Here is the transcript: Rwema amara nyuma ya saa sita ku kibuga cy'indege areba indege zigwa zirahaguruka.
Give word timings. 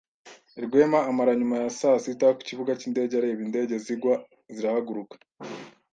Rwema 0.63 0.99
amara 1.09 1.31
nyuma 1.39 1.55
ya 1.63 1.69
saa 1.79 2.01
sita 2.03 2.27
ku 2.35 2.41
kibuga 2.47 2.71
cy'indege 2.79 3.13
areba 3.15 3.41
indege 3.47 3.75
zigwa 3.85 4.15
zirahaguruka. 4.55 5.15